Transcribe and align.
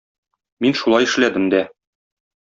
Мин 0.65 0.73
шулай 0.79 1.07
эшләдем 1.09 1.45
дә. 1.55 1.59